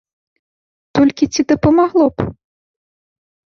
[0.99, 2.27] Толькі ці дапамагло б?